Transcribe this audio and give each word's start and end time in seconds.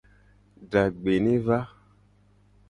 Dagbe 0.71 1.13
ne 1.23 1.35
va. 1.45 1.59